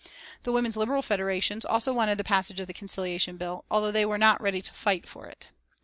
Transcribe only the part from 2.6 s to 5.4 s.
the Conciliation Bill, although they were not ready to fight for